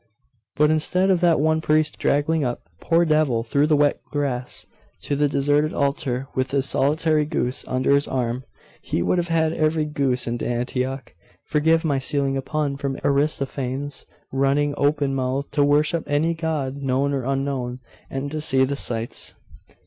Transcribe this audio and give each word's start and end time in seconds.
'But 0.55 0.71
instead 0.71 1.11
of 1.11 1.21
that 1.21 1.39
one 1.39 1.61
priest 1.61 1.99
draggling 1.99 2.43
up, 2.43 2.63
poor 2.79 3.05
devil, 3.05 3.43
through 3.43 3.67
the 3.67 3.75
wet 3.75 4.01
grass 4.05 4.65
to 5.03 5.15
the 5.15 5.27
deserted 5.29 5.75
altar 5.75 6.27
with 6.33 6.49
his 6.49 6.65
solitary 6.65 7.23
goose 7.23 7.63
under 7.67 7.91
his 7.93 8.07
arm, 8.07 8.43
he 8.81 9.03
would 9.03 9.19
have 9.19 9.27
had 9.27 9.53
every 9.53 9.85
goose 9.85 10.25
in 10.25 10.43
Antioch 10.43 11.13
forgive 11.45 11.85
my 11.85 11.99
stealing 11.99 12.35
a 12.35 12.41
pun 12.41 12.77
from 12.77 12.97
Aristophanes 13.03 14.07
running 14.33 14.73
open 14.75 15.13
mouthed 15.13 15.51
to 15.51 15.63
worship 15.63 16.05
any 16.09 16.33
god 16.33 16.77
known 16.77 17.13
or 17.13 17.23
unknown 17.23 17.77
and 18.09 18.31
to 18.31 18.41
see 18.41 18.65
the 18.65 18.75
sights. 18.75 19.35